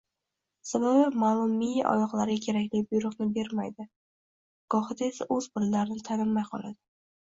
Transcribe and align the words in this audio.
Sababi 0.69 1.19
maʼlummiya 1.23 1.83
oyoqlarga 1.91 2.39
kerakli 2.47 2.83
buyruqni 2.89 3.29
bermaydi… 3.39 3.89
Gohida 4.77 5.11
esa 5.15 5.33
oʻz 5.39 5.55
bolalarini 5.57 6.11
tanimay 6.13 6.53
qoladi 6.55 6.81